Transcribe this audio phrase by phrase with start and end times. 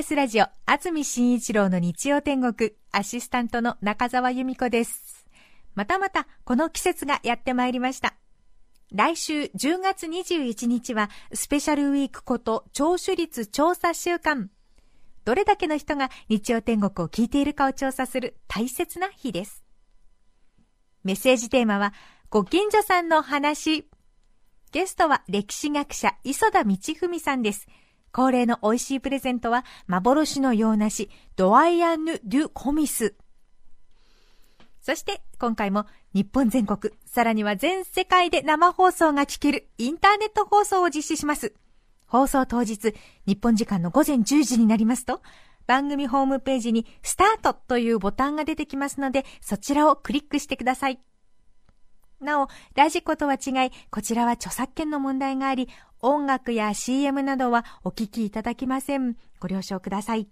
[0.00, 5.26] TBS ラジオ安住紳一郎の日曜天国アシスタントの中澤由美子です。
[5.74, 8.14] またまたこの季節がやってまいりました。
[8.94, 14.48] 来週10月21日はスペシャルウィークこと聴取率調査週間。
[15.26, 19.62] どれだけの人が日曜天国を聞いているかを調査する大切な日です。
[21.04, 21.92] メッセージテーマは
[22.30, 23.86] ご近所さんの話。
[24.72, 27.66] ゲストは歴史学者磯田道文さんです。
[28.12, 33.14] 恒例の美味しいプレゼントは幻の洋梨ドワイアンヌ・デュ・コミス。
[34.80, 41.54] そして今回も日本全国、さらには全世界で生放送が聞けるインターネット放送を実施します。
[42.06, 42.94] 放送当日、
[43.26, 45.22] 日本時間の午前10時になりますと、
[45.66, 50.98] 番組ホームページにスタートというボタンが出てきますので、そちらをクリックしてください。
[52.20, 55.68] なお、ラジコとは違い、こちらは著作権の問題があり、
[56.00, 59.16] 音楽や CM などはお聞きいただきません。
[59.38, 60.28] ご了承ください。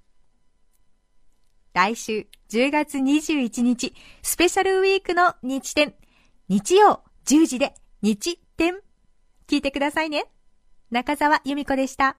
[1.75, 5.95] 来週10月21日、スペシャルウィークの日展。
[6.49, 8.81] 日曜10時で日展。
[9.47, 10.27] 聞いてくださいね。
[10.91, 12.17] 中澤由美子でした。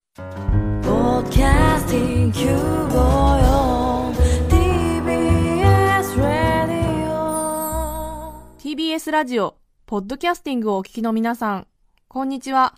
[8.59, 11.67] TBS ラジオ、ポッドキャスティングをお聞きの皆さん、
[12.07, 12.75] こんにちは。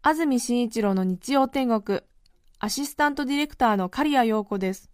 [0.00, 2.00] 安住紳一郎の日曜天国、
[2.60, 4.90] アシスタントディレクターの刈谷陽子です。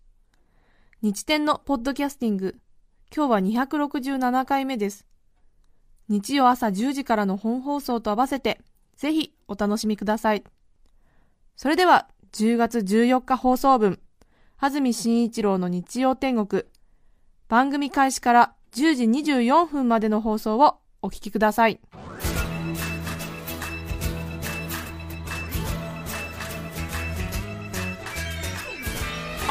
[1.02, 2.56] 日天のポッドキャスティング、
[3.14, 5.06] 今日は267回目です。
[6.08, 8.62] 日曜朝10時からの本放送と合わせて、
[8.96, 10.42] ぜひお楽しみください。
[11.54, 14.00] それでは、10月14日放送分、
[14.56, 16.62] 安住紳一郎の日曜天国、
[17.48, 21.78] 番組開始から10時24分までの放送をお聞きください。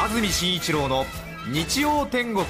[0.04, 1.06] 安住紳一郎の
[1.50, 2.44] 日曜天国。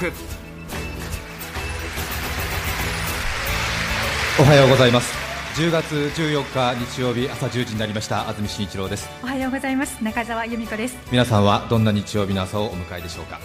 [4.41, 5.15] おはようございます。
[5.55, 8.29] 10月14日日曜日朝10時になりました。
[8.29, 9.09] 安住紳一郎です。
[9.23, 10.03] おはようございます。
[10.03, 10.97] 中澤由美子です。
[11.13, 13.39] 皆さんはどんな日曜日の朝をお迎えでしょうか。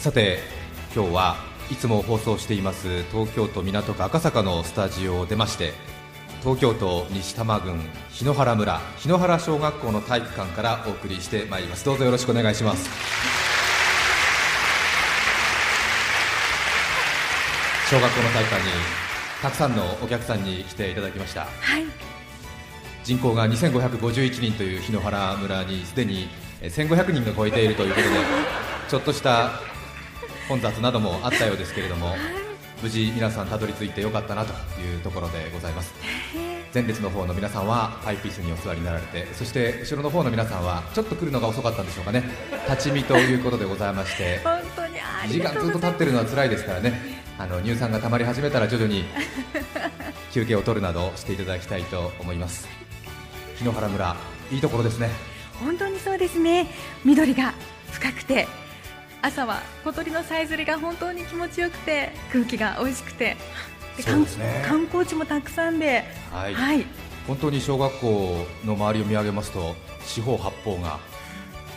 [0.00, 0.40] さて
[0.96, 1.36] 今日は
[1.70, 5.74] いつも放送しています東京都港区赤坂のスタジオを出まして
[6.42, 7.78] 東京都西多摩郡
[8.10, 11.84] 日野原村日野原小学校の体育館からお送りしてまいります。
[11.84, 12.90] どうぞよろしくお願いします。
[17.88, 18.70] 小学校の体育館に
[19.40, 21.46] たくさんのお客さんに来ていただきました、は
[21.78, 21.84] い、
[23.04, 26.28] 人口が2551人という日野原村にすでに
[26.62, 28.14] 1500人が超えているということで
[28.88, 29.60] ちょっとした
[30.48, 32.16] 混雑などもあったようですけれども、
[32.82, 35.94] 無事皆さんたどり着いてよかったなというところでございます。
[36.74, 42.24] 前列の方の皆さんはパイプ椅子にお座りになられてそして後ろの方の皆さんはちょっと来るのが遅かったんでしょうかね。
[42.68, 44.40] 立ち見ということでございまして
[45.28, 47.22] 時間ずっと立ってるのは辛いですからね。
[47.38, 49.04] あの乳酸が溜まり始めたら徐々に
[50.32, 52.66] 休憩を取るなどしていただきたいと思います。
[53.56, 54.16] 日野原村
[54.50, 55.08] いいところですね。
[55.60, 56.68] 本当にそうですね。
[57.04, 57.54] 緑が
[57.92, 58.48] 深くて
[59.22, 63.36] 朝は小鳥のさえずりが本当に気持ちよくて空気が美味しくて
[63.96, 66.84] で、ね、観光地もたくさんで、はい、はい、
[67.28, 70.98] 本当に小学校の周りを見上げますと四方八方が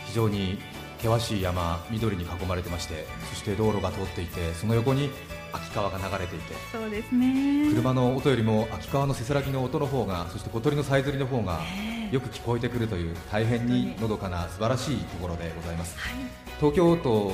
[0.06, 0.58] 非常に
[0.96, 5.10] 険しい山、緑に囲まれてましてそして道路が通っていてその横に
[5.56, 7.70] 秋川が流れていてそうですね。
[7.70, 11.60] 車の音よりも秋川のせせらぎの音の方がそして小鳥のさえずりの方が
[12.10, 16.12] よく聞こえてくるという大変にのどかな素晴らしいところでございます、はい、
[16.58, 17.32] 東京都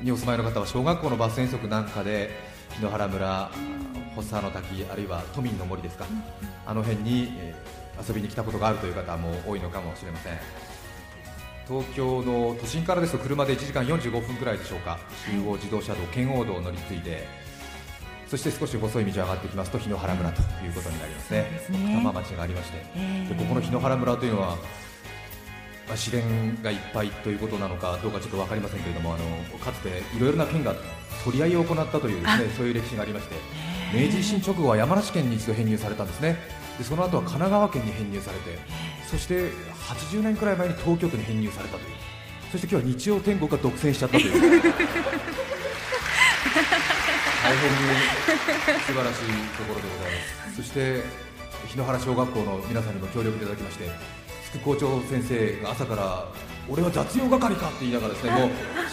[0.00, 2.30] にお住まいの方は小学校のバス遠足なんかで
[2.80, 3.50] 檜原村、
[4.14, 6.04] 発作の滝あるいは都民の森ですか、
[6.66, 7.54] あの辺に、え
[8.06, 10.38] 遊びに来たことがあるという方も多いのかもしれません。
[11.66, 14.98] 東京の都心からですと車で1時間45分くらいでしょうか。
[15.24, 17.26] 中央自動車道、圏央道を乗り継いで
[18.28, 22.78] そして少し細い道を上がってきますと檜原村ということになりますね、奥多摩町がありまして、
[23.28, 24.56] でここの檜原村というのは、ま
[25.90, 30.74] あ、自然がいっぱいということなのかどうかちょっと分かりませんけれども、あのかつていろいろな県が
[31.24, 33.36] 取り合いを行ったというですねそういう歴史がありまして、
[33.94, 36.36] 明治維新直後は山梨県に一度編入されたんですね、
[36.78, 38.58] でその後は神奈川県に編入されて、
[39.08, 39.52] そして
[39.88, 41.94] 80年くらい前に東京都に編入されたという、
[42.50, 44.62] そして今日は日曜天国が独占しちゃったという。
[47.46, 47.76] 大変に
[48.82, 50.14] 素晴らしいところでござい
[50.46, 50.56] ます。
[50.56, 51.02] そして
[51.68, 53.88] 日野原小学校の皆さんにも協力いただきまして
[54.58, 56.26] 副校長先生が朝から
[56.68, 58.50] 俺は雑用係かって言いながらですね もう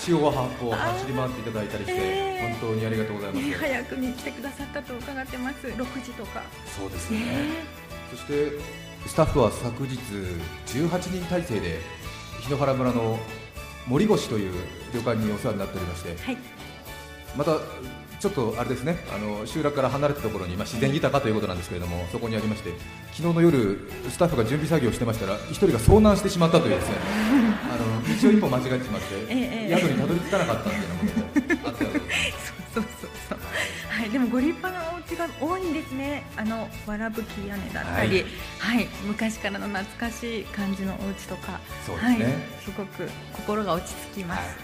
[0.08, 5.68] 塩は八方走り回っていただいたりして、えー、本当にありがとうございます、早くに来てくださったと伺ってます。
[5.68, 6.44] 6時とか。
[6.78, 8.52] そうですね、えー、そして
[9.08, 9.98] スタッフは昨日
[10.68, 11.82] 18人体制で
[12.48, 13.18] 檜原村の
[13.88, 14.54] 森越という
[14.94, 16.38] 旅館にお世話になっておりまして、はい。
[17.36, 17.58] また
[18.24, 22.72] ちょっとあれですねあの集落から離れたところに、まあ、自然豊かということなんですけれどもそこにありまして
[23.12, 23.78] 昨日の夜
[24.10, 26.96] スタッフが準備作業をしてましたら一人が遭難してしまったというですね
[27.70, 31.06] あの道を一歩間違えてしまって、 ええ宿にたどり着かなかったっていなこ
[31.50, 33.40] ともあったようですそうそうそう。
[33.90, 36.24] はいでもご立派なお家が多いんですね。
[36.38, 38.26] あのわらぶき屋根だったり
[38.60, 42.24] はい、昔からの懐かしい感じのお家とかそうですね。
[42.24, 42.34] はい、
[42.64, 44.58] すごく心が落ち着きます、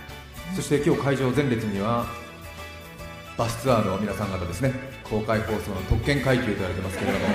[0.56, 2.08] そして今日会場前列には
[3.40, 4.76] バスツアーの皆さん方ですね。
[5.08, 7.26] 公開放送の特権階級と言われてますけれども。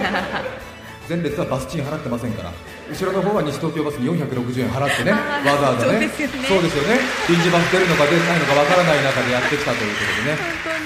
[1.09, 2.53] 前列はバス賃払ってませんから。
[2.93, 5.13] 後ろの方は西東京バスに460円払ってね。
[5.13, 6.05] わざわざね。
[6.13, 6.45] そうですよね。
[6.45, 7.01] そうですよね。
[7.29, 10.39] 臨時バス出るのか出ないのかわからない中でやってきたということでね。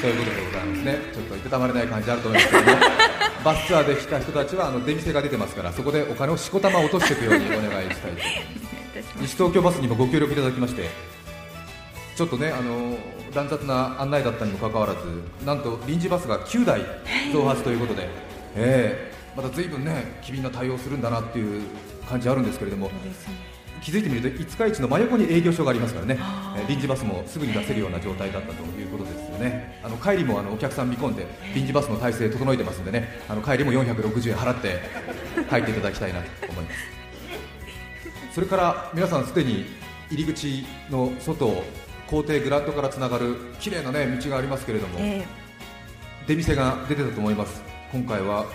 [0.03, 0.99] そういうことでございますね。
[1.11, 2.79] ちょっといたたまれない感じあると思いますけども。
[3.43, 8.23] バスツアーで来た人たちはあの出店が出てますからそこでお金をしこたま落としていくようにお願いしたいと
[9.23, 10.91] 西東京バスにもご協力いただきまして
[12.19, 12.99] ちょっとねあの
[13.32, 16.81] 乱雑な案内だったにもかかわらずなんと臨時バスが9台
[17.32, 18.09] 増発ということで、
[18.56, 21.62] ええまた随分ね機敏な対応するんだなっていう
[22.09, 22.91] 感じあるんですけれども
[23.81, 26.19] 気づいてみると五日市の真横に営業所がありますからね。
[26.56, 31.25] えー臨時バスもすぐに出せるような状態だったということですよね、あの帰りもあのお客さん見込んで、
[31.55, 34.81] 臨時バスの体制整えてますんでね、あの帰りも460円払って
[35.49, 36.76] 帰っていただきたいなと思います。
[38.35, 39.67] それから皆さん、すでに
[40.11, 41.62] 入り口の外、
[42.08, 45.25] 校庭グラウンドからつながる綺麗な、ね、道がありますけれども、え
[46.26, 47.62] 出店が出てたと思います、
[47.93, 48.46] 今回は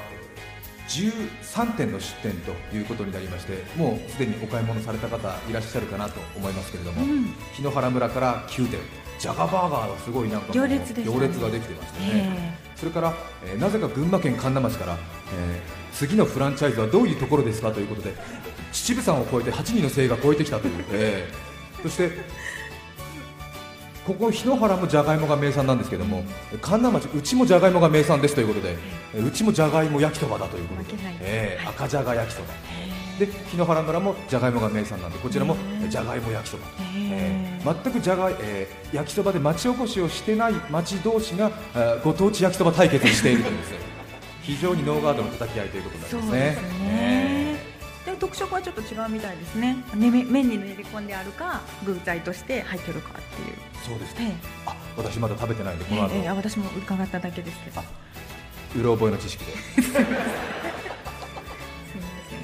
[0.90, 5.18] 13店の出店ということになりまして、もうすでにお買い物された方
[5.50, 7.34] いらっしゃるかなと思いますけれども、うん。
[7.58, 8.80] 檜原村から9店、
[9.20, 11.04] ジャガバーガーはすごいなんか行列ね。
[11.04, 13.14] 行列ができてましてね、えそれから、
[13.46, 18.16] えーなぜか群馬県神流町から、えー次のフランチャイズはどういうところですかということで、
[18.72, 21.54] 秩父山を超えて8人の精鋭が超えてきたという、えー
[21.84, 22.12] そして
[24.06, 26.24] ここ檜原もじゃがいもが名産なんですけども
[26.62, 28.76] 神流町うちもじゃがいもが名産ですということで
[29.16, 32.48] えうちもじゃがいも焼きそばだということでえー赤じゃが焼きそば。
[33.20, 35.56] で檜原村もじゃがいもが名産なんでこちらも
[35.88, 36.64] じゃがいも焼きそば、
[36.96, 37.60] え。
[37.64, 41.52] ー全くじゃがい、えー焼きそばで町おこしをしてない町同士が
[42.04, 43.78] ご当地焼きそば対決をしているというですね。
[44.42, 46.58] 非常にノーガードの叩き合いということになりますね
[48.24, 49.76] 特色はちょっと違うみたいですね。
[49.96, 53.58] ねめ麺に練り込んであるか具材として入ってるかっていう。
[53.86, 54.32] そうですえ
[54.66, 57.82] あ私まだ食べてないんでこの後、ええ私も伺っただけですけど。
[57.82, 57.84] あ
[58.78, 59.52] うろ覚えの知識で。
[59.84, 60.08] すみま
[62.30, 62.40] せん。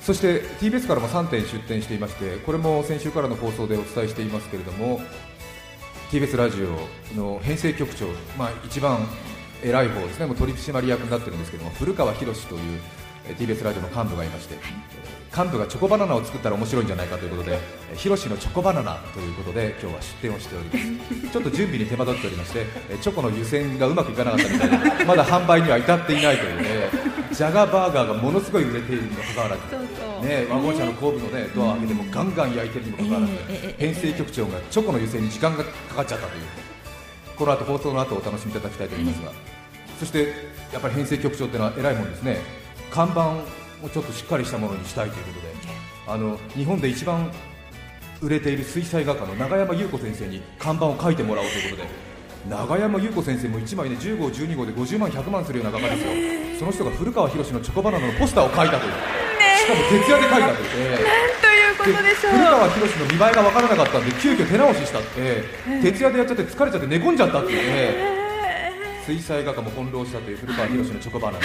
[0.00, 5.00] そして TBS からも3点出展していましてこれも先週からの放送でお伝えしていますけれども
[6.12, 8.06] TBS ラジオの編成局長、
[8.38, 9.00] まあ、一番
[9.64, 10.26] 偉い方ですね。
[10.26, 14.56] もう取締役になってるんですけども古川博というえー TBS ラジオの幹部がいまして、
[15.36, 17.58] 幹部がチョコバナナを作ったら面白いんじゃないかということで
[17.92, 21.30] えーヒロシのチョコバナナということで今日は出店をしております。
[21.30, 26.68] ちょっと準備に手間取っておりましてえーチョコの湯煎がうまくいかなかったみたいでまだ販売には至っていないというね
[27.32, 29.60] ジャガーバーガーがものすごい売れているにもかかわらず
[30.26, 33.32] ね、ワゴン車の後部の、ね、ドアを開けてもガンガン焼いてるにもかかわらず、
[33.78, 36.42] 編成局長がチョコの湯煎に時間がかかっちゃったという。
[37.38, 39.32] この後放送の後お楽しみいただきたいと思いますが、
[39.98, 40.34] そして
[40.72, 42.59] やっぱり編成局長っていうのは偉いもんですね
[42.90, 43.30] 看板
[43.84, 45.54] をちょっとしっかりしたものにしたいということで
[46.06, 47.30] あの日本で一番
[48.20, 51.88] 売れている水彩画家の永山優子先生に看板を書いてもらおうということで
[52.48, 58.92] 永山優子先生も1枚ね10号、12号で50万、100万するような画家ですよ、その人が古川博のチョコバナナのポスターを描いたという、
[59.58, 60.68] しかも徹夜で描いたという。
[60.76, 60.98] え
[61.36, 61.40] え。
[61.82, 62.32] ということでしょう。
[62.32, 64.98] 古川博の見栄えが分からなかったんで急遽手直しした。
[64.98, 65.80] って、ええ。
[65.82, 67.58] 徹夜でやっちゃって疲れちゃって寝込んじゃったっていう。
[67.58, 68.19] ね、
[69.06, 71.44] 水彩画家も翻弄したという古川博のチョコバナナ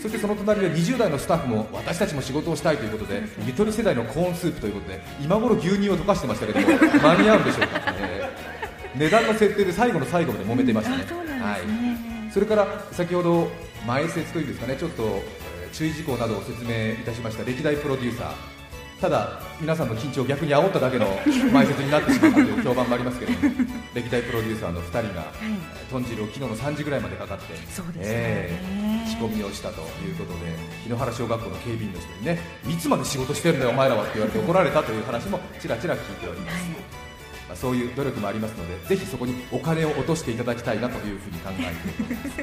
[0.00, 6.66] そしてその隣で20代のスタッフも私たちも仕事をしたいということでゆとり世代のコーンスープということで今頃牛乳を溶かしてましたけども
[7.02, 8.54] 間に合うんでしょうか、ええ
[8.96, 11.04] 値段の設定で最後の最後まで揉めてましたね。
[11.10, 11.58] うなんね、は
[12.28, 12.32] い。
[12.32, 13.48] それから先ほど
[13.86, 18.53] 前説というんですかねちょっとえー注意事項などを説明いたしました歴代プロデューサー
[19.04, 21.04] ただ皆さんの緊張を逆に煽っただけの
[21.52, 23.54] 前説になってしまったという評判もありますけれども
[23.92, 28.02] 歴代プロデューサーの2人が、えー豚汁を昨日の3時ぐらいまでかかってそうですね。
[28.06, 30.56] えー仕込みをしたということで
[30.88, 36.56] 檜原小学校の警備員の人にねいつまで仕事してるんだよお前らはって言われて怒られたという話もちらちら聞いております、
[37.46, 41.68] まあ、そういう努力もありますのでぜひそこにお金を落としていただきたいなというふうに考えて
[42.02, 42.42] おります。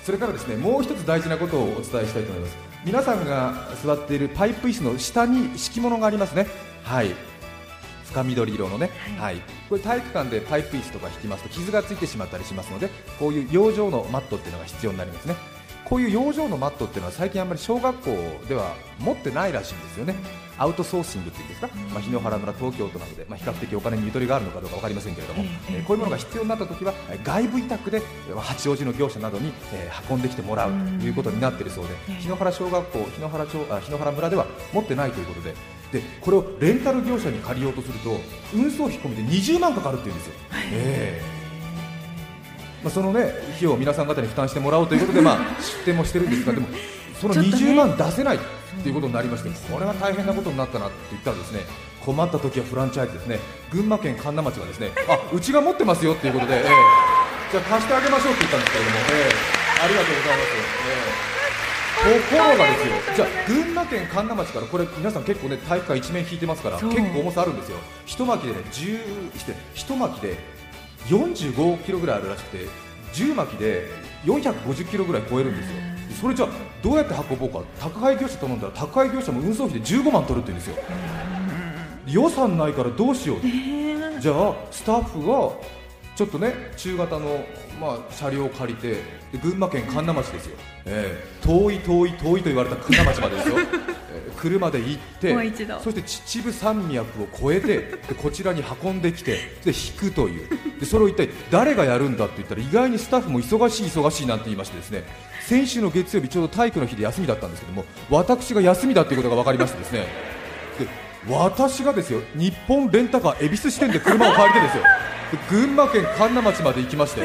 [0.04, 6.46] それからですねもう一つ大事なことをお伝えしたいと思います皆さんが座っているパイプ椅子の下に敷物がありますね。
[6.82, 7.14] はい。
[8.04, 9.36] 深緑色のね、はい。
[9.70, 15.34] これ体育館でパイプ椅子とか引きますと傷がついてしまったりしますのでこういう養生のマットっていうのが必要になりますね。
[15.86, 18.10] こういう養生のマットっていうのは最近あんまり小学校
[18.48, 20.14] では持ってないらしいんですよね、
[20.58, 28.00] アウトソーシングっていうんですか、まあ、日野原村、東京都などで、まあ、比較的お金にゆとりがあるのかどうか分かりませんけれども、えーこういうものが必要になったときは外部委託で
[28.34, 35.54] まあ八王子の業者などに、えー運んできてもらうということになっているそうで、日野原小学校、日野原町あ日野原村では持ってないということで。
[35.92, 38.18] でこれをレンタル業者に借りようとすると
[38.52, 40.32] 運送費込みで20万かかるっていうんですよ、
[40.72, 41.34] ええ。
[42.82, 46.66] まあ、そのね費用を皆さん方に負担してもらおうということで、まあ、 出店もしてるんですが、でも
[47.20, 47.56] そのちょっとね。
[47.56, 48.38] 20万出せない
[48.82, 51.60] ということになりまして、これは大変なことになったなって言ったらですね
[52.04, 53.38] 困った時はフランチャイズですね、
[53.72, 56.62] 群馬県神流町がですねあうちが持ってますよっていうことで、ええ。
[57.52, 59.02] じゃあ貸してあげましょうって言ったんですけれども、え
[59.80, 59.84] え。
[59.84, 60.48] ありがとうございます。
[60.88, 61.00] え
[61.30, 61.34] え。
[61.94, 67.78] ところがですよ、じゃあ群馬県神流町からこれ皆さん結構ね体育館一面引いてますから結構重さあるんですよ。
[68.04, 70.36] 一巻きでね10して一巻きで
[71.06, 72.66] 45キロぐらいあるらしくて
[73.14, 73.88] 10巻きで
[74.24, 75.76] 450キロぐらい超えるんですよ。
[76.20, 76.48] それじゃあ
[76.82, 80.76] どうやって運ぼうか宅配業者頼んだら宅配業者も運送費で15万取るって言うんですよ。
[82.06, 83.38] 予算ないからどうしよう。
[83.38, 83.48] って
[84.20, 85.52] じゃあスタッフが
[86.16, 87.44] ちょっとね中型の、
[87.80, 88.92] まあ、車両を借りて
[89.32, 90.56] で群馬県神流町ですよ、
[90.86, 93.56] えー遠い遠い遠いと言われた神流町までですよ、
[94.12, 94.13] えー
[94.44, 95.32] 車で行って
[95.82, 100.48] そして秩父山脈を越えて でこちらに運んできてで引くという。
[100.78, 105.04] でそれを一体誰がやるんだって言ったら意外にスタッフも忙しい忙しいなんて言いましてですね
[105.40, 110.06] 先週の月曜日ちょうど体育の日で休みだったんですけども私が休みだっていうことが分かりましてですね
[110.78, 110.86] で
[111.28, 114.82] 私がですよ日本レンタカー恵比寿支店で車を借りてですよ。
[115.32, 117.22] で群馬県神流町まで行きまして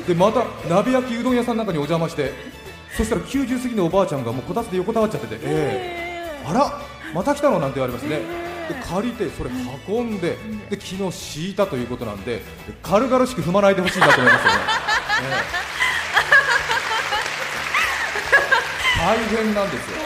[0.00, 2.32] でまた鍋焼きうどん屋さんなんかにお邪魔して
[2.96, 6.11] そしたら90過ぎのおばあちゃんがもうこたつで横たわっちゃってて、ええ
[6.44, 6.80] あら
[7.14, 8.20] また来たのなんて言われましてね
[8.68, 9.50] で借りてそれ
[9.88, 10.36] 運んで
[10.70, 12.42] で昨日敷いたということなんで
[12.82, 14.58] 軽々しく踏まないでほしいなと思いますよね、
[15.22, 15.62] ええ。
[19.02, 19.96] 大変なんですよ。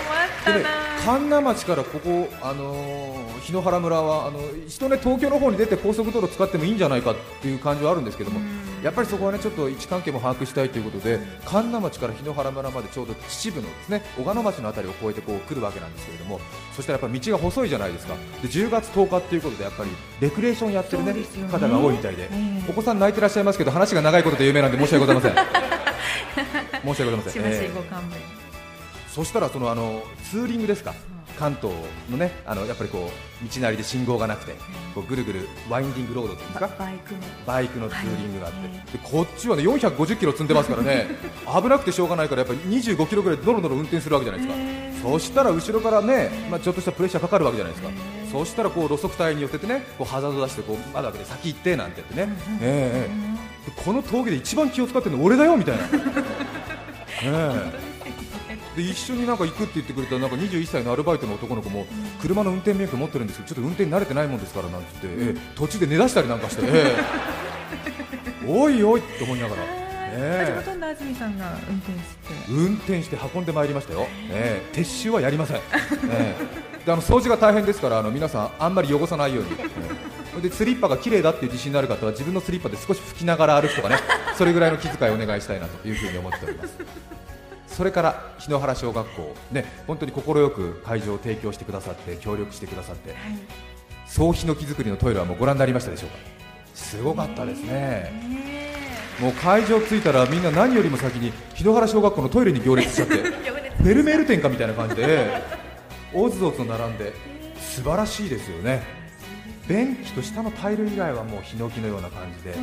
[0.46, 0.64] でね、
[1.04, 8.40] 神流町からここ、あのー日野原村はあの一度ね東京の方に出て高速道路使ってもいいんじゃないかっていう感じはあるんですけども、
[8.86, 16.38] やっぱりそこはねちょっと位置関係も把握したいということで神流町から日野原村までちょうど秩父のですね小鹿野町のあたりを越えてこう来るわけなんですけれども、
[16.72, 18.14] そしたらやっぱ道が細いじゃないですか。
[18.14, 19.90] で10月10日っていうことでやっぱり
[20.20, 25.34] レクレーションやってるねね方が多いみたいで、ええお子さん泣いてらっしゃいますけど話が長いことで有名なんで申し訳ございません。
[26.86, 27.32] 申し訳ございません。
[27.32, 28.20] しばしええご勘弁、
[29.08, 30.94] そしたらそのあのツーリングですか、
[31.38, 31.74] 関東
[32.10, 33.10] のねあのやっぱりこ
[33.42, 34.52] う道なりで信号がなくて、
[34.94, 37.20] こうぐるぐるワインディングロードっていうか、バイクの。
[37.46, 41.08] バイクのツーリングがあって、はいでこっちはね450キロ積んでますからね、
[41.62, 45.10] 危なくてしょうがないからやっぱり25キロぐらいでドロドロ運転するわけじゃないですか。
[45.10, 47.92] そしたら後ろからね、まあ、ちょっとしたプレッシャーかかるわけじゃないですか、
[48.32, 53.84] そしたらこう路側帯に寄せてね、こうハザード出してこう窓開けて先行ってなんて言ってね、ええええ。
[53.84, 55.84] この峠で一番気を使ってるの俺だよみたいな。
[57.22, 57.85] ええ
[58.76, 61.86] で一緒になんか行くって言ってくれたなんか21歳のアルバイトの男の子も
[62.20, 66.94] 車の運転免許持ってるんですけどちょっと運転に慣れてないもんですからなんて言って、ええ途中で寝出したりなんかして、え
[68.44, 68.46] え。
[68.46, 72.34] おいおいって思いながら、えほとんど安住さんが運転して。
[72.34, 74.76] え運転して運んでまいりましたよ、ええ。
[74.76, 75.60] 撤収はやりません、え
[76.82, 76.84] え。
[76.84, 79.54] であの掃除が大変ですからあの皆さんあんまり汚さないように、え
[80.38, 80.40] え。
[80.42, 83.96] でスリッパが綺麗だっていう自信のある方は自分のスリッパで少し拭きながら歩くとかね。
[84.36, 87.15] それぐらいの気遣いをお願いしたいなというふうに思っております
[87.76, 93.14] それから日野原小学校、ね、本当に快く会場を提供してくださって協力してくださって
[94.06, 96.16] 総ヒノキ作りのトイレはもうご覧になりましたでしょうか。
[96.74, 98.12] すごかったですね。
[99.20, 103.14] もう会場着いたらみんな何よりも先に日野原小学校のトイレに行列しちゃって
[103.76, 105.42] フェルメール店かみたいな感じで
[106.14, 107.12] おずおずと並んで
[107.60, 108.82] 素晴らしいですよね。
[109.68, 112.54] 便器と下のタイル以外はもうヒノキのような感じで。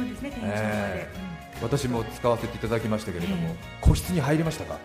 [1.62, 4.80] 私も使わせていただきましたけれども、個室に入りましたか？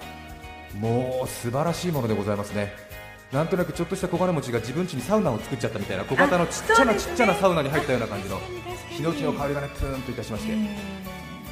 [0.74, 2.72] もう素晴らしいものでございますね。
[3.32, 8.40] なんとなくちょっとした小金持ちが自分家にサウナを作っちゃったみたいな小型のちっちゃなちっちゃなサウナに入ったような感じの
[8.88, 10.78] ヒノキの香りがねプーンといたしまして、え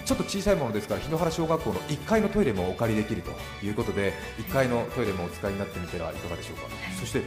[0.07, 3.33] ちょっと小さいものですから日野原小学校の1階のトイレもお借りできると
[3.63, 6.63] いうことで1階のトイレもお使いになってみてはいかがでしょうか、
[6.99, 7.23] そして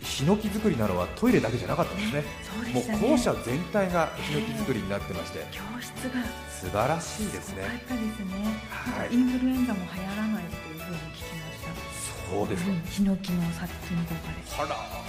[0.00, 2.24] ヒノキ作りなのはトイレだけじゃなかったんですね。
[2.72, 5.40] もうそう校舎全体がヒノキ作りになってまして。
[5.40, 7.82] ー教室が素晴らしいですね。
[7.86, 8.34] すですね、
[8.70, 9.14] はい。
[9.14, 12.30] インフルエンザも流行らないというふうに聞きました。
[12.30, 12.80] そうですか、うん。
[12.82, 14.46] ヒノキの殺菌効果で。
[14.46, 15.08] すあら。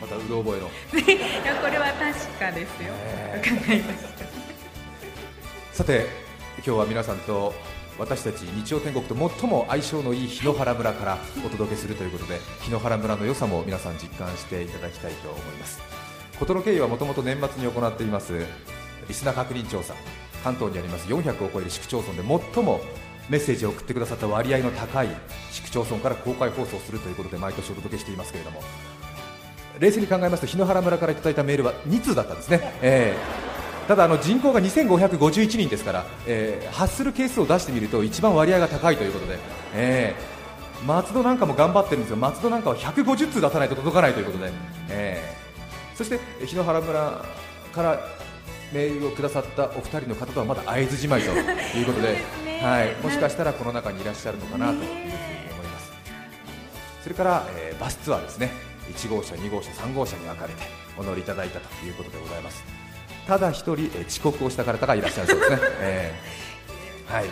[0.00, 0.68] またうろ覚えの。
[1.00, 4.18] いやこれは確かですよ、ね伺いました
[5.72, 6.06] さて
[6.56, 7.54] 今日は皆さんと
[7.98, 15.80] 私たち日曜天国と最も相性のいい日野原村からお届けするということで日野原村の良さも皆さん実感していただきたいと思います。
[16.38, 18.46] 事の経緯はもともと年末に行っています
[19.08, 19.94] リスナー確認調査。
[20.44, 22.80] 関東にあります400を超える市区町村で最も
[23.28, 25.08] メッセージを送ってくださった割合の高い
[25.50, 28.62] 市区町村から公開放送するということで毎年お届けしていますけれども。
[29.78, 33.47] 冷静に考えますと檜原村からいただいたメールは2通だったんですね、えー、
[33.88, 39.38] ただあの人口が2551人ですから、えー、発する係数を出してみると一番割合が高いということで、
[39.74, 44.52] えー、松戸なんかも頑張ってるんですが松戸なんかは150通出さないと届かないということで、
[44.90, 47.24] えー、そして檜原村
[47.72, 47.98] から
[48.74, 55.92] メールをくださったお二人の方とはまだ会津じまいということで ね、はい、もしかしたらこの中にいらっしゃるのかなというふうに思います、
[57.02, 58.68] それから、えー、バスツアーですね。
[58.88, 60.62] 1号車、2号車、3号車に分かれて
[60.96, 62.77] お乗りいただいたということでございます
[63.28, 67.26] ただ1人、えー、遅刻をした方がいらっしゃるそうですね、 えー、はい。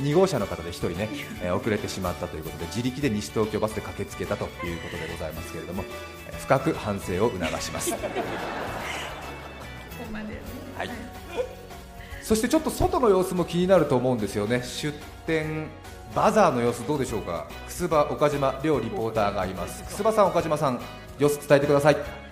[0.00, 1.08] 2号車の方で1人ね、
[1.42, 5.84] えー、遅れてしまったということで自力で西東京バスで駆けつけたということでございますけれども、
[6.28, 7.92] えー、深く反省を促します。
[10.76, 10.90] はい、
[12.22, 14.92] そしてちょっと外の様子も気になると思うんですよね、出
[15.24, 15.68] 店
[16.14, 20.80] バザーの様子どうでしょうか、楠葉岡島両リポーターがいます、楠葉さん、岡島さん、
[21.18, 22.23] 様子伝えてください。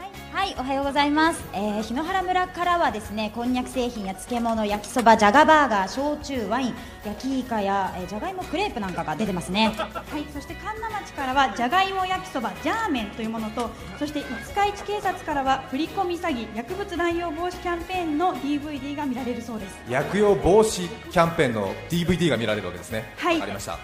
[0.43, 9.69] はいおはようございます、えー、日野原村からはですねこんにゃく製品や漬物焼きそばじゃがバーガー焼酎ワイン焼きイカや、えー、じゃがいもクレープなんかが出てますね。
[9.69, 10.25] はい。
[10.35, 13.71] そして神奈町からはじゃがいも焼きそばジャーメンというものと
[14.01, 19.79] そして五日市警察からは振り込み詐欺薬物乱用防止キャンペーンの DVD が見られるそうです。
[19.89, 23.15] 薬用防止キャンペーンの DVD が見られるわけですね。
[23.17, 23.41] はい。
[23.41, 23.79] ありました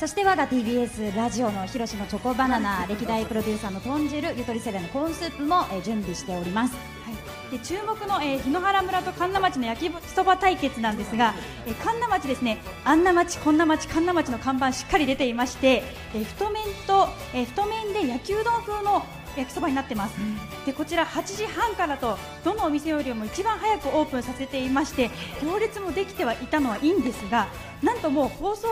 [0.00, 6.80] そして我が TBS ラジオの広しのチョコバナナ歴代プロデューサーの豚汁ゆとり世代のコーンスープも、え準備しております、は
[7.54, 11.34] い、で注目の、えー、日野原村と神奈町の焼きそば対決なんですが、
[11.66, 15.82] えー、神奈町ですねあんな町こんな町神奈町の看板しっかり出ていまして、
[16.14, 19.04] えー、太麺と、えー、太麺で焼きうどん風の
[19.36, 25.10] 焼きそばになってます、うん、でこちら8時半からとどのお店よりも一番早くオープンさせていまして
[25.42, 27.48] 行列もできてはいたのはいいんですが
[27.82, 28.68] なんともう放送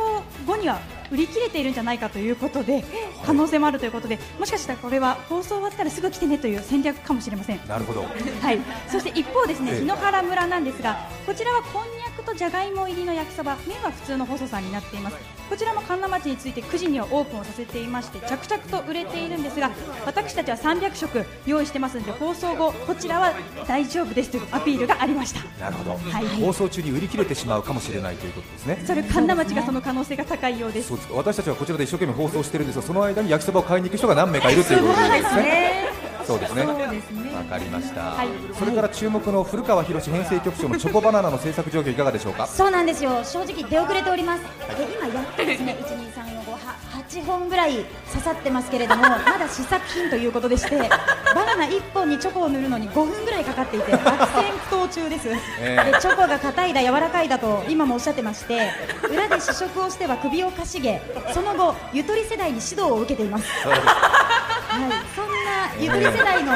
[0.47, 2.85] 後には売り切れているんじゃないかということで
[3.25, 7.61] 可能性もあるということでもしかしたらこれは放送終わったらすぐ来てねという戦略かもしれません。
[7.67, 19.71] なるほど、はい、そして一方ですね檜原村なんですがこちらはこんにゃくとじゃがいも入りの焼きそば麺は普通の細さになっていますこちらも神奈町について9時にはオープンをさせていまして着々と売れているんですが
[20.05, 23.33] 私たちは300食用意してますので放送後こちらは
[23.67, 25.41] 大丈夫ですというアピールがありました。
[25.59, 28.83] なるほど、はい、放送中に売り切れてしまうかもしれないということですね。
[28.87, 30.93] それ神奈町がその可能性が高いようです。
[31.13, 35.88] 私たちはこちらで一生懸命放送してるんですがその間に焼きそばを買いに行く人が何名かいるということですね
[36.29, 36.67] そうですね。
[36.67, 36.75] わ、
[37.45, 38.29] かりました、はい。
[38.53, 42.47] それから注目の古川博編成局長のチョコバナナの制作状況いかがでしょうか？
[42.47, 43.25] そうなんですよ。
[43.25, 44.45] 正直出遅れております。
[44.45, 47.77] はい、今やっとですね、一二三四五八本ぐらい
[48.13, 50.77] 刺さってますけれども、 まだ試作品ということでして、
[51.35, 55.29] バナナ一本にチョコを塗るのに5分ぐらいかかっていて、悪戦苦闘中です。
[55.61, 58.71] えー、でチョコが硬いだ柔らかいだと今もおっしゃってまして、
[59.11, 61.01] 裏で試食をしては首をかしげ、
[61.33, 63.45] その後ゆとり世代に指導を受けています。
[63.67, 63.81] はい、
[65.17, 66.53] そんなゆとり世代の、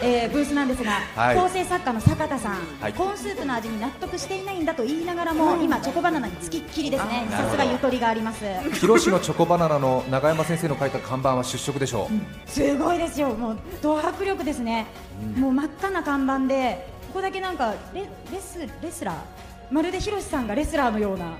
[0.00, 8.44] えー、ブースなんですが、はい、構成作家の坂田さん、はい、コーンスープの味に納得していないんだと言いながらも、今、チョコバナナにつきっきりですね、さすがゆとりがあります。
[8.80, 14.86] 広島のチョコバナナの永山先生の書いた看板は出色でしょう、うん、すごいですよ、もうド迫力ですね、
[15.36, 19.16] うん、もう真っ赤な看板で、ここだけなんかレレスレスラー？
[19.70, 21.32] まるでヒロシさんがレスラーのような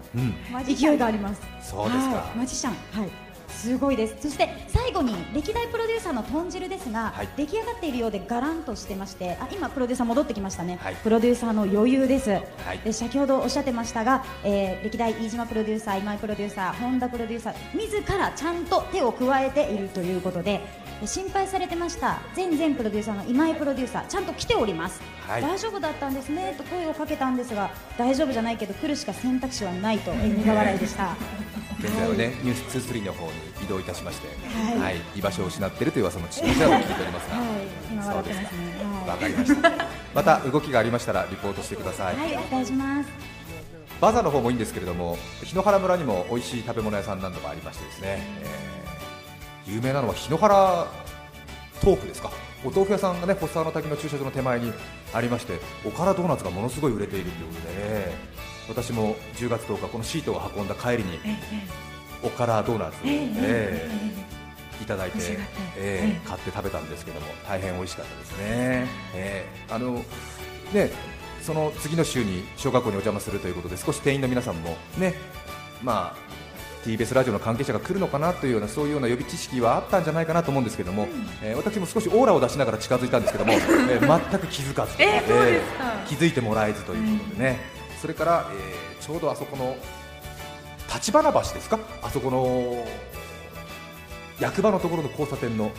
[0.65, 1.43] 勢いがあります。
[1.63, 2.33] そうですか。
[2.35, 2.73] マジシャン。
[2.99, 3.11] はい。
[3.55, 4.17] すごいです。
[4.21, 12.41] そして最後に歴代プロデューサーの豚汁ですが、はい、出来上がっているようでがらんとしてましてあ今プロデューサー戻ってきましたね、はい、プロデューサーの余裕です、は
[12.75, 20.61] い、で先ほどおっしゃってましたが、えー、歴代飯島プロデューサー今井プロデューサー本田プロデューサー自らちゃんと手を加えているということで
[21.05, 31.17] 心配されてました前々プロデューサーの今井プロデューサーちゃんと来ております、はい、大丈夫だったんですねと声をかけたんですが大丈夫じゃないけど来るしか選択肢はないと苦笑いでした
[31.85, 34.29] 現在はね、ニュース23の方に移動いたしまして、
[34.71, 37.49] はい、はい、居場所を失っているという噂も聞いておりますが、はい、
[37.93, 38.75] 今笑ってますね。
[39.07, 39.89] わ、かりました。
[40.15, 42.17] また動きがありましたらリポートしてください。
[42.17, 43.11] はい、お願いします。
[44.01, 48.23] バザーの方もいいんですけれども、檜原村にも美味しい食べ物屋さんなどがありましてですね、
[49.67, 50.87] えー、有名なのは檜原
[51.83, 52.31] 豆腐ですか。
[52.65, 54.73] お豆腐屋さんがね、発沢の滝の駐車場の手前に
[55.13, 58.35] ありまして、おからドーナツがものすごい売れているということで、ね、
[58.69, 61.19] 私も10月10日このシートを運んだ帰りに
[62.23, 65.19] おからドーナツを、えー、いただいて、
[65.77, 68.87] えー、買って食べたんですけども大変美味しかったですね。
[69.15, 70.03] えー、あの
[70.73, 70.91] ね
[71.43, 75.15] その次の週に小学校にお邪魔するということで少し店員の皆さんもね
[75.83, 76.35] まあ
[76.85, 81.09] TBS ラジオの関係者が来るのかなというようなそういうような予備知識はあったんじゃないかなと思うんですけども、うん、
[81.43, 87.74] えー、私も少しオーラを出しながら近づいたんですけども、 えー、全く気づかず、えー、えー、気づいてもらえずということでね、
[88.05, 89.75] それから、えー、ちょうどあそこの
[90.95, 91.79] 立花橋ですか？
[92.03, 92.87] あそこの
[94.39, 95.71] 役場のところの交差点の、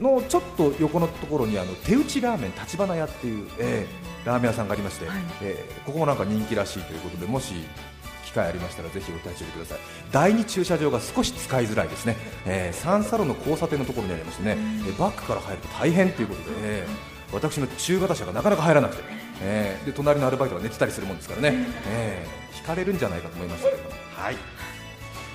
[0.00, 7.52] のちょっと横のところにあの手打ちラーメン立花屋っていう、えー、ラーメン屋さんがありまして、はい、えー、ここもなんか人気らしいということでもし
[8.24, 9.78] 機会ありましたらぜひお立ち寄りください。
[10.10, 14.56] 第2駐車場が少し使いづらいですね、えー、サンサロの交差点のところにありましてね、
[14.88, 24.36] えバックから入ると大変ということで、えー、私の中型車がなかなか入らなくて、えー、で隣のアルバイトが寝てたりするもんですからね、えー、引かれるんじゃないかと思いましたけどはい。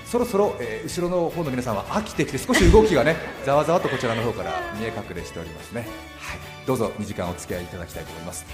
[0.05, 5.87] そろそろ、えー、後ろの方の皆さんは飽きてきて少し動きがね ざわざわとこちらの方から見え隠れしておりますね、
[6.19, 8.45] はい、どうぞ2時間お付き合いいただきたいと思います。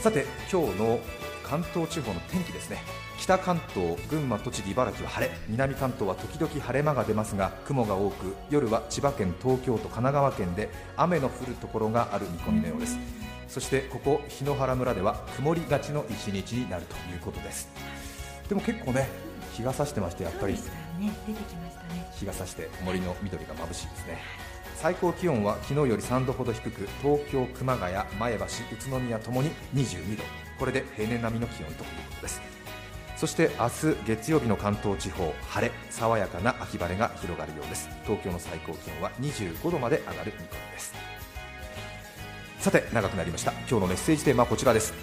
[0.00, 1.00] さて今日の
[1.44, 2.82] 関東地方の天気ですね。
[3.18, 5.32] 北関東、群馬、栃木、茨城は晴れ。
[5.48, 12.98] 南関東は時々晴れ間が出ますが雲が多く夜は千葉県、東京都、神奈川県で雨の降るところがある見込みのようです。
[13.48, 17.68] そしてここ檜原村では曇りがちの一日になるということです。
[18.48, 19.08] でも結構ね
[19.52, 20.56] 日が差してましてやっぱり、
[22.14, 24.18] 日が差して森の緑が眩しいですね。
[24.76, 28.48] 最高気温は昨日より3度ほど低く東京、熊谷、前橋、宇
[28.90, 30.24] 都宮ともに22度。
[30.58, 32.42] これで平年並みの気温ということです。
[33.16, 37.88] そして明日月曜日の関東地方晴れ爽やかな秋晴れが広がるようです。
[38.04, 41.13] 東京の最高気温は25度まで上がる見込みです
[42.64, 43.52] さて長くなりました。
[43.68, 44.94] 今日のメッセージテーマはこちらです。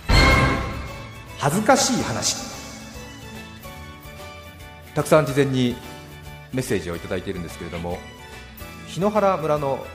[1.38, 2.36] 恥ずかしい話。
[4.96, 5.76] たくさん事前に
[6.54, 8.00] メッセージをいただいているんですけれども
[8.88, 9.86] 檜原村の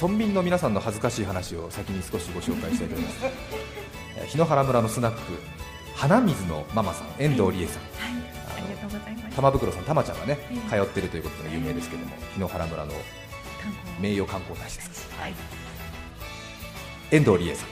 [0.00, 3.18] 村民の皆さんの恥ずかしい話を先に少しご紹介したいと思います。
[4.38, 5.18] 檜原村のスナック
[5.96, 8.22] 花水のママさん遠藤理恵さん、はい、
[8.58, 9.34] ありがとうございます。
[9.34, 10.38] 玉袋さん玉ちゃんがね、
[10.70, 12.92] 通っているということが有名ですけれども檜原村の
[13.98, 15.34] 名誉観光大使です、はい、
[17.12, 17.68] 遠藤理恵さん。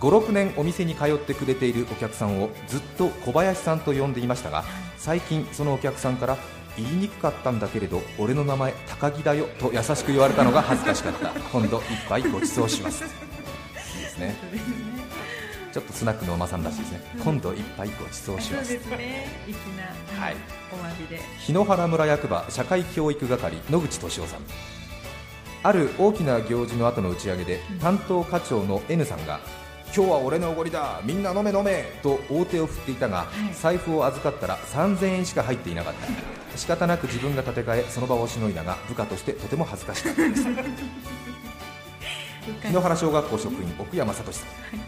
[0.00, 4.64] 56年お店に通ってくれているお客さんをずっと小林さんと呼んでいましたが
[4.98, 6.36] 最近そのお客さんから
[6.76, 11.30] 言いにくかったんだけれど俺の名前高木だよと優しく言われたのが恥ずかしかった。
[11.30, 13.04] 今度一杯ご馳走します。
[13.04, 13.10] いい
[14.02, 14.36] ですね。
[15.72, 18.72] ちょっとスナックのおまさんらしいですね、今度一杯ご馳走します。
[18.72, 20.36] ですね、粋な、はい、
[20.70, 21.22] お詫びで。
[21.46, 24.40] 檜原村役場社会教育係野口俊夫さん。
[25.64, 29.40] ある大きな行事の後の打ち上げで、担当課長の N さんが
[29.94, 36.08] 今日は俺のおごりだみんな飲め飲めと大手を振っていたが、はい、財布を預かったら3000円しか入っていなかった。
[36.56, 40.28] 仕方なく自分が立て替えその場をしのいだが部下としてとても恥ずかしかった。
[40.28, 40.46] です
[42.64, 44.80] 檜原小学校職員奥山聡さん、はい、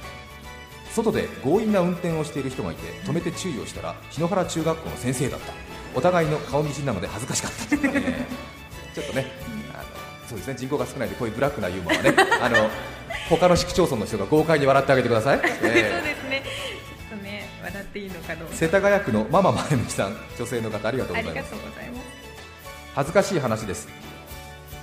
[0.90, 5.52] 外で強引な運転をしている人がいて止めて注意をしたら檜原中学校の先生だった。
[5.94, 9.43] お互いの顔見知りなので恥ずかしかった、えー、ちょっとね
[10.28, 10.54] そうですね。
[10.56, 12.14] 人口が少ないでこういうブラックなユーモアはね。
[12.40, 12.70] あの
[13.28, 15.70] 他の市区町村の人が豪快に笑ってあげてください、えー、そう
[16.02, 16.42] ですね。
[16.44, 18.54] ちょっとね笑っていいのかどうか。
[18.54, 21.54] 世田谷区のママ前向さん女性の方ありがとうございます。
[22.94, 23.88] 恥ずかしい話です。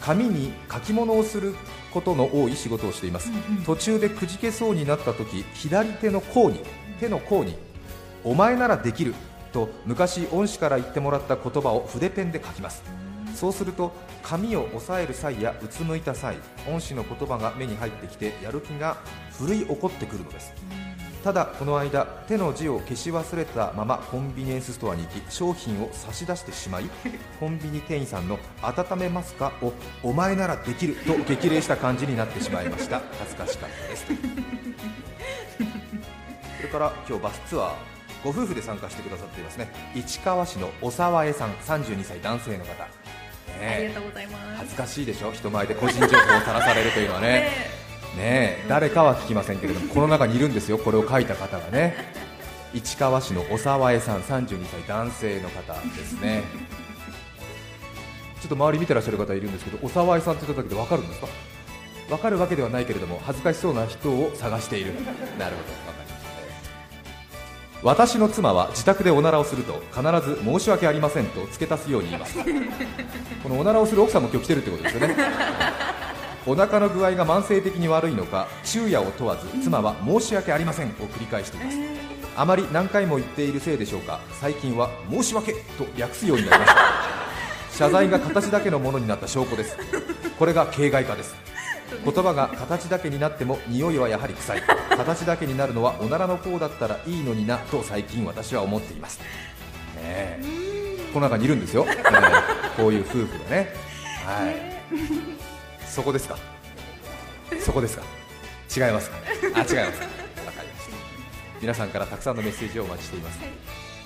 [0.01, 1.55] 紙に書き物をする
[1.91, 6.61] ことの多い仕事をしています、うんうん、途中でくじけそうになった時左手の甲に
[6.99, 7.55] 手の甲に
[8.23, 9.13] お前ならできる
[9.51, 12.83] と昔恩師から言ってもらった言葉を筆ペンで書きます。
[13.35, 13.91] そうすると
[14.23, 18.97] 紙を押さえる際やうつむいた際恩師の言葉が目に入ってきてやる気が
[19.37, 20.53] 奮い起こってくるのです。
[21.23, 26.89] ただこの間手の字を消し忘れたままコンビニエンスストアに行き商品を差し出してしまい
[27.39, 33.01] コンビニ店員さんの「温めますか?」を「お前ならできる」と激励した感じになってしまいました。
[33.19, 34.05] 恥ずかしかったです。
[36.57, 37.71] それから今日バスツアー
[38.23, 39.71] ご夫婦で参加してくださっていますね。
[39.95, 42.87] 市川市の小沢江さん32歳男性の方
[43.67, 44.57] ありがとうございます。
[44.57, 45.31] 恥ずかしいでしょ？
[45.31, 47.49] 人前で個人情報をさらされるというのはね。
[48.17, 51.95] ね誰かは聞きませんけれどもこの中にいるんですよこれを書いた方がね。
[52.73, 56.43] 市川市の小沢江さん32歳男性の方ですね。
[58.41, 61.27] ちょっと周り見てらっしゃる方いるんですけど小沢江さんって言っただけで分かるんですか？
[62.09, 64.93] 分かるわけではないけれども恥ずかしそうな人を探している。
[65.37, 66.00] なるほど
[67.83, 72.37] 私の妻は自宅でおならをすると必ず申し訳ありませんと付け足すように言います。
[73.41, 75.15] このおならをする奥さんも今日来てるってことですよね。
[76.45, 81.77] お腹の具合が慢性的に悪いのか昼夜を問わず妻は申し訳ありませんを繰り返しています。
[82.35, 86.81] あまり何回も言っているせいでしょうか最近は申し訳と訳すようになりました。
[87.77, 89.75] 謝罪が形だけのものになった証拠です。
[90.37, 91.35] これが形骸化です
[92.03, 94.61] 言葉が形だけになっても匂いはやはり臭い。
[94.95, 99.19] 形だけになるのはおならの方だったらいいのになと最近私は思っています、
[99.95, 100.39] ね、
[101.13, 101.97] この中にいるんですよ、 ね、
[102.77, 103.73] こういう夫婦がね、
[104.25, 104.55] はい、
[105.87, 106.37] そこですか？
[107.59, 108.03] そこですか？
[108.75, 109.17] 違いますか？
[109.25, 109.65] あ違いますか？
[109.65, 110.11] 分かりました。
[111.61, 113.39] 皆さんからたくさんのメッセージをお待ちしています、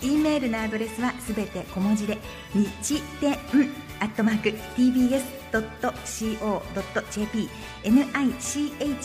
[0.01, 2.17] E メールのアドレスはすべて小文字で
[2.53, 3.33] 日天
[3.99, 4.53] アットマーク
[5.61, 7.49] tbs.co.jp
[7.83, 8.95] nichiten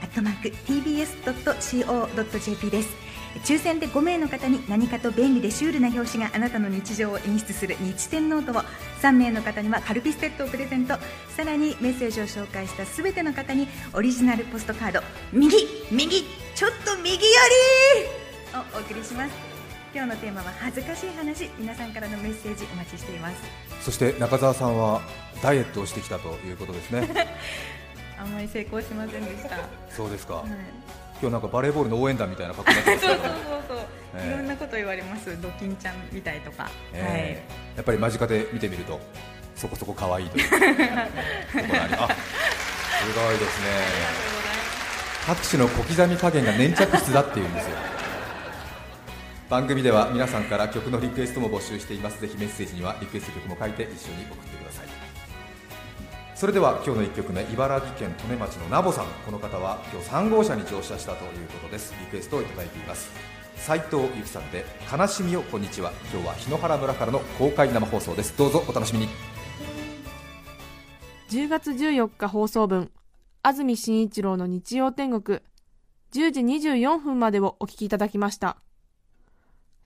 [0.00, 3.08] アットマーク tbs.co.jp です。
[3.44, 8.62] 抽選で5名の方に何かと便利でシュールな表紙があなたの日常を演出する日天ノートを
[9.02, 10.94] 3名の方にはカルピスセットをプレゼント。
[11.36, 15.00] さらにメッセージを紹介したすべての方にオリジナルポストカード。
[15.32, 15.56] 右
[15.90, 16.24] 右
[16.54, 17.18] ちょっと右よ
[18.52, 18.56] り。
[18.56, 19.47] をお送りします。
[19.94, 23.36] 今日のテーマは恥ずかしい話皆さんからのメッセージお待ちしています。
[23.80, 25.00] そして中澤さんは
[25.42, 27.08] ダイエットをしてきたということですね。
[28.18, 30.48] あんまり成功しませんでした、はそうですか、い、
[31.20, 33.34] 今日なんかバレーボールの応援団みたいな格好になってますそうけど。
[33.34, 34.28] そうそうそう、ええ。
[34.28, 35.40] いろんなこと言われます。
[35.40, 39.00] ドキンちゃんみたいとか、えーやっぱり間近で見てみると
[39.54, 41.54] そこそこ可愛いという あす。
[41.54, 44.28] ごいですね。
[45.26, 47.97] 拍手の小刻み加減が粘着質だっていうんですよ
[49.48, 52.20] 番組では皆さんから曲のリクエストも募集しています。
[52.20, 54.86] ぜひメッセージにはリクエスト曲も書いて一緒に送ってください。
[56.34, 59.06] それでは今日の1曲目茨城県利根町のナボさん。
[59.24, 61.94] この方は今日3号車に乗車したということです。
[61.98, 63.10] リクエストをいただいています。
[63.56, 65.92] 斉藤由貴さんで悲しみよこんにちは。
[66.12, 68.36] 今日は檜原村からの公開生放送です。
[68.36, 69.08] どうぞお楽しみに。
[71.30, 72.90] 10月14日放送分
[73.42, 75.40] 安住紳一郎の日曜天国。
[76.12, 78.58] 10時24分までをお聞きいただきました。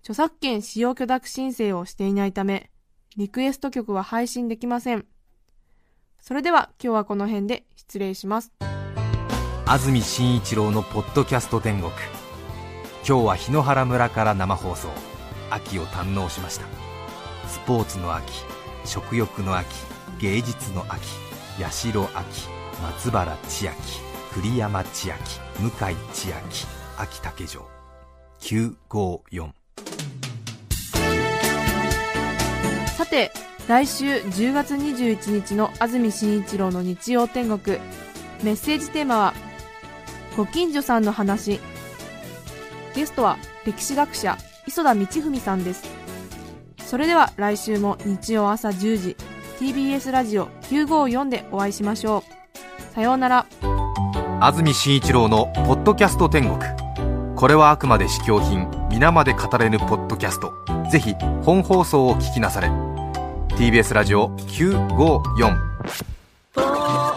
[0.03, 2.71] 著作権使用許諾申請をしていないため
[3.17, 5.07] リクエスト曲は配信できません。
[6.21, 8.53] それでは今日はこの辺で失礼します。
[9.67, 11.93] 安住紳一郎のポッドキャスト天国。
[13.07, 14.89] 今日は檜原村から生放送。
[15.51, 16.67] 秋を堪能しました。
[17.49, 18.33] スポーツの秋
[18.85, 19.69] 食欲の秋
[20.19, 21.07] 芸術の秋
[21.63, 22.49] 八代秋
[22.83, 23.79] 松原千秋
[24.35, 27.69] 栗山千秋向井千秋秋竹城。
[28.41, 29.62] 954
[32.97, 33.33] さて
[33.69, 37.79] 来週10月21日の安住紳一郎の日曜天国。
[38.43, 39.35] メッセージテーマは
[40.37, 41.61] ご近所さんの話。
[42.95, 45.85] ゲストは歴史学者磯田道文さんです。
[46.85, 49.17] それでは来週も日曜朝10時
[49.59, 52.23] TBS ラジオ954でお会いしましょ
[52.91, 52.95] う。
[52.95, 53.47] さようなら。
[54.41, 56.59] 安住紳一郎の「ポッドキャスト天国」
[57.37, 60.53] これはあくまで試供品皆まで語れぬポッドキャスト。
[60.89, 62.69] ぜひ本放送を聞きなされ。
[63.57, 67.12] TBS ラジオ954